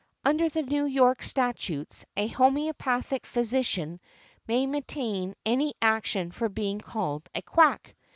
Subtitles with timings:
[0.25, 3.99] Under the New York Statutes, a homœopathic physician
[4.47, 7.93] may maintain an action for being called a quack.